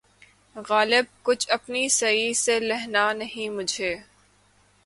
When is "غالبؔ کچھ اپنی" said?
0.55-1.87